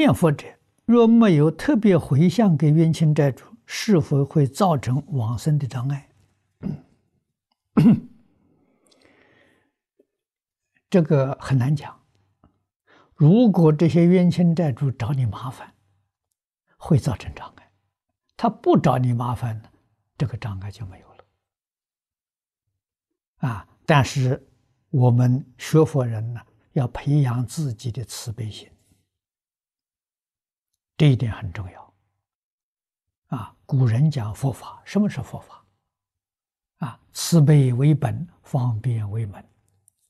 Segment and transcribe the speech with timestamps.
[0.00, 0.46] 念佛者
[0.86, 6.08] 若没有特别回向给冤亲债主，是否会造成往生的障碍？
[10.88, 12.00] 这个很难讲。
[13.14, 15.74] 如果这些冤亲债主找你麻烦，
[16.78, 17.64] 会造成障碍；
[18.38, 19.68] 他不找你麻烦呢，
[20.16, 21.24] 这个障碍就没有了。
[23.48, 23.68] 啊！
[23.84, 24.48] 但是
[24.88, 26.40] 我们学佛人呢，
[26.72, 28.66] 要培养自己的慈悲心，
[31.00, 31.94] 这一点很重要。
[33.28, 35.64] 啊，古人讲佛法，什么是佛法？
[36.76, 39.42] 啊，慈悲为本，方便为门。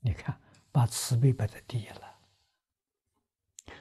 [0.00, 0.36] 你看，
[0.72, 2.18] 把慈悲摆在第一了。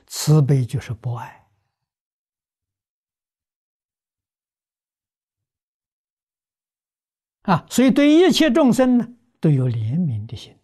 [0.05, 1.49] 慈悲就是博爱。
[7.41, 10.55] 啊，所以对一切众生呢，都有怜悯的心，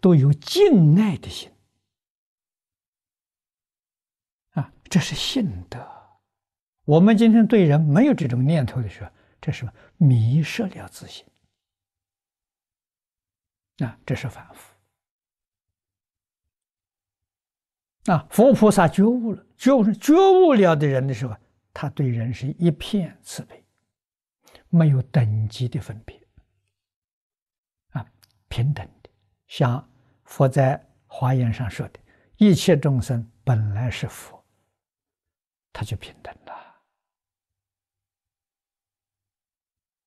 [0.00, 1.52] 都有敬爱的心。
[4.52, 5.78] 啊，这是信德。
[6.84, 11.26] 我们今天对人没有这种念头的时候，这是迷失了自信。
[13.78, 14.74] 啊，这是反复。
[18.12, 21.36] 啊，佛菩萨觉悟了，觉悟觉悟了的人的时候，
[21.74, 23.64] 他对人是一片慈悲，
[24.68, 26.16] 没有等级的分别，
[27.90, 28.06] 啊，
[28.48, 29.10] 平等的。
[29.48, 29.90] 像
[30.24, 31.98] 佛在华严上说的
[32.38, 34.35] ：“一切众生本来是佛，
[35.76, 36.54] 他就平等了。”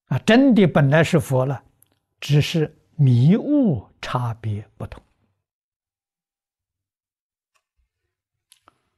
[0.10, 1.64] 啊，真的本来是佛了，
[2.20, 5.04] 只是迷悟差别不同。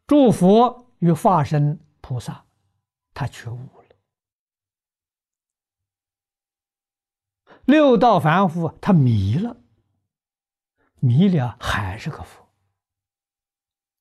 [0.08, 2.46] 诸佛与化身菩萨，
[3.14, 3.96] 他觉悟了；
[7.66, 9.58] 六道凡夫他迷了，
[11.02, 12.41] 迷了还是个佛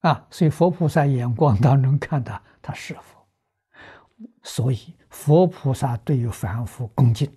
[0.00, 0.26] 啊！
[0.30, 3.28] 所以佛菩萨眼光当中看到，他是佛。
[4.42, 7.30] 所以，佛菩萨对于凡夫恭敬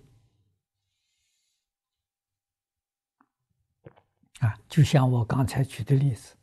[4.40, 6.34] 啊，就像我刚才举的例子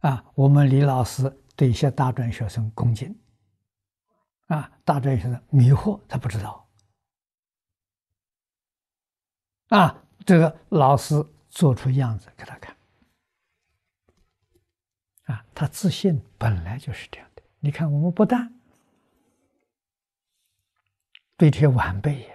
[0.00, 3.18] 啊，我们李老师对一些大专学生恭敬
[4.48, 6.68] 啊，大专学生迷惑，他不知道
[9.68, 11.14] 啊，这个老师
[11.48, 12.71] 做出样子给他看，
[15.62, 17.42] 他自信本来就是这样的。
[17.60, 18.52] 你看，我们不但。
[21.36, 22.34] 对这些晚辈呀，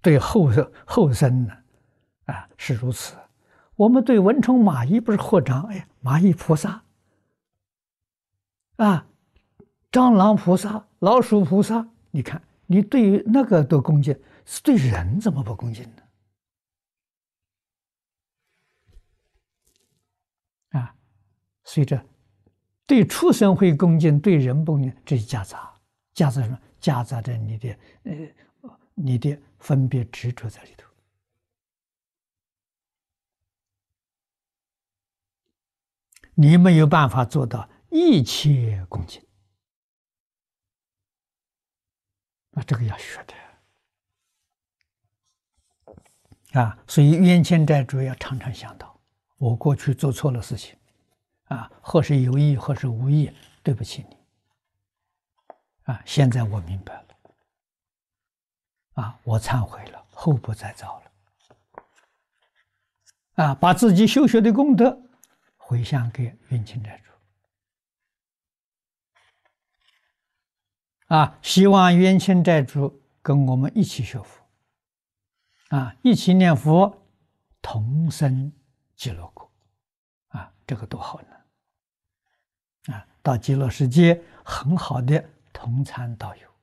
[0.00, 0.48] 对后
[0.86, 1.54] 后生呢，
[2.24, 3.14] 啊是如此。
[3.76, 6.82] 我们对蚊虫蚂蚁不是合掌，哎呀，蚂蚁菩萨，
[8.76, 9.06] 啊，
[9.92, 16.02] 蟑螂菩萨、老鼠菩萨，你看，你对于那个都恭敬，是对人怎么不恭敬呢？
[20.70, 20.96] 啊，
[21.78, 22.04] 所以这
[22.86, 25.72] 对畜生会恭敬，对人不恭敬，这是夹杂，
[26.12, 26.60] 夹杂什么？
[26.80, 28.12] 夹杂着你的呃，
[28.94, 30.88] 你的分别执着在里头，
[36.34, 39.22] 你没有办法做到一切恭敬，
[42.50, 43.34] 那这个要学的
[46.60, 46.76] 啊！
[46.88, 48.98] 所以冤亲债主要常常想到，
[49.36, 50.77] 我过去做错了事情，
[51.48, 53.32] 啊，或是有意，或是无意，
[53.62, 54.16] 对不起你。
[55.84, 56.02] 啊！
[56.04, 57.08] 现在我明白了，
[59.02, 61.10] 啊，我忏悔了，后不再造了。
[63.36, 65.00] 啊，把自己修学的功德
[65.56, 67.10] 回向给冤亲债主。
[71.14, 74.46] 啊，希望冤亲债主跟我们一起学佛，
[75.68, 77.02] 啊，一起念佛，
[77.62, 78.52] 同生
[78.94, 79.50] 极乐国。
[80.28, 81.28] 啊，这个多好呢！
[83.28, 85.22] 到极乐世界很好的。
[85.52, 86.57] 同参道友。